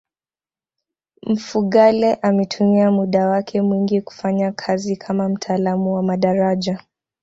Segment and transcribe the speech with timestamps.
[1.23, 6.79] mfugale ametumia muda wake mwingi kufanya kazi kama mtaalamu wa madaraja